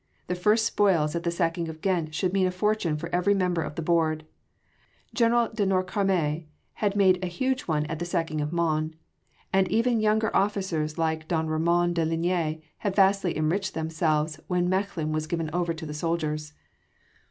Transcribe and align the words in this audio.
The 0.25 0.33
first 0.33 0.65
spoils 0.65 1.15
at 1.15 1.21
the 1.21 1.29
sacking 1.29 1.69
of 1.69 1.79
Ghent 1.79 2.15
should 2.15 2.33
mean 2.33 2.47
a 2.47 2.51
fortune 2.51 2.97
for 2.97 3.07
every 3.13 3.35
member 3.35 3.61
of 3.61 3.75
the 3.75 3.83
board. 3.83 4.25
General 5.13 5.49
de 5.53 5.63
Noircarmes 5.63 6.45
had 6.73 6.95
made 6.95 7.23
a 7.23 7.27
huge 7.27 7.67
one 7.67 7.85
at 7.85 7.99
the 7.99 8.05
sacking 8.05 8.41
of 8.41 8.51
Mons, 8.51 8.95
and 9.53 9.67
even 9.67 9.99
younger 9.99 10.35
officers 10.35 10.97
like 10.97 11.27
don 11.27 11.45
Ramon 11.45 11.93
de 11.93 12.03
Linea 12.03 12.57
had 12.79 12.95
vastly 12.95 13.37
enriched 13.37 13.75
themselves 13.75 14.39
when 14.47 14.67
Mechlin 14.67 15.11
was 15.11 15.27
given 15.27 15.51
over 15.53 15.71
to 15.71 15.85
the 15.85 15.93
soldiers. 15.93 16.53